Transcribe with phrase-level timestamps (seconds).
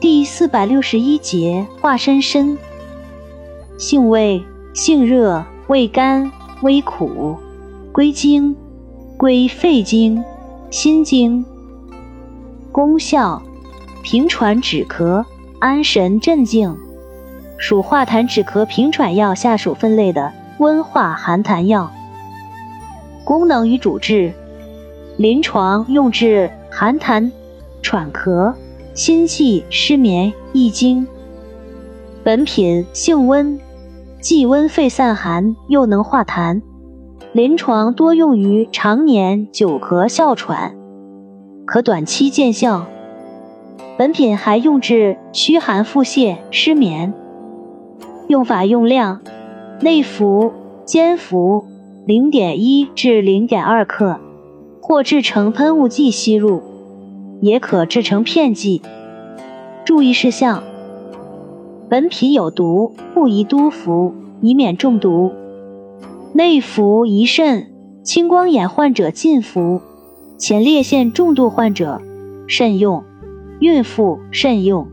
[0.00, 2.56] 第四百六十一节化身参，
[3.76, 4.42] 性味
[4.72, 6.32] 性热，味甘，
[6.62, 7.36] 微苦，
[7.92, 8.56] 归经
[9.18, 10.24] 归肺经、
[10.70, 11.44] 心经。
[12.72, 13.42] 功效
[14.02, 15.22] 平喘止咳，
[15.58, 16.74] 安神镇静，
[17.58, 21.90] 属化痰止咳平喘药下属分类的温化寒痰药。
[23.22, 24.32] 功能与主治，
[25.18, 27.30] 临床用治寒痰、
[27.82, 28.54] 喘咳、
[28.94, 31.06] 心悸、失眠、易惊。
[32.22, 33.58] 本品性温，
[34.20, 36.60] 既温肺散寒，又能化痰，
[37.32, 40.74] 临床多用于常年久咳哮喘，
[41.64, 42.86] 可短期见效。
[43.96, 47.12] 本品还用治虚寒腹泻、失眠。
[48.28, 49.20] 用法用量：
[49.80, 50.52] 内服、
[50.84, 51.64] 煎服。
[52.06, 54.18] 零点一至零点二克，
[54.80, 56.60] 或制成喷雾剂吸入，
[57.40, 58.82] 也可制成片剂。
[59.84, 60.62] 注意事项：
[61.88, 65.32] 本品有毒，不宜多服，以免中毒。
[66.32, 67.72] 内服宜慎，
[68.04, 69.80] 青光眼患者禁服，
[70.38, 72.00] 前列腺重度患者
[72.46, 73.02] 慎用，
[73.58, 74.86] 孕妇慎用。